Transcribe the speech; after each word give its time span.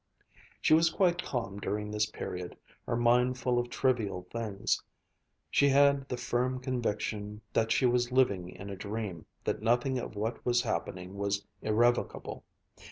She 0.61 0.73
was 0.73 0.89
quite 0.89 1.21
calm 1.21 1.59
during 1.59 1.91
this 1.91 2.07
period, 2.07 2.57
her 2.87 2.95
mind 2.95 3.37
full 3.37 3.59
of 3.59 3.69
trivial 3.69 4.25
things. 4.31 4.81
She 5.51 5.69
had 5.69 6.09
the 6.09 6.17
firm 6.17 6.59
conviction 6.59 7.39
that 7.53 7.71
she 7.71 7.85
was 7.85 8.11
living 8.11 8.49
in 8.49 8.71
a 8.71 8.75
dream, 8.75 9.27
that 9.43 9.61
nothing 9.61 9.99
of 9.99 10.15
what 10.15 10.43
was 10.43 10.63
happening 10.63 11.19
was 11.19 11.45
irrevocable. 11.61 12.43